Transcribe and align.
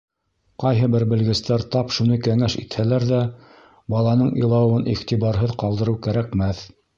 Ҡайһы 0.61 0.87
бер 0.93 1.03
белгестәр 1.09 1.65
тап 1.75 1.93
шуны 1.97 2.17
кәңәш 2.27 2.55
итһәләр 2.61 3.05
ҙә, 3.11 3.19
баланың 3.97 4.33
илауын 4.41 4.89
иғтибарһыҙ 4.95 5.55
ҡалдырыу 5.67 6.01
кәрәкмәҫ. 6.09 6.65